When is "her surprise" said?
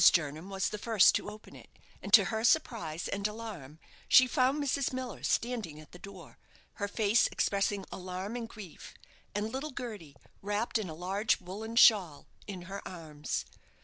2.33-3.07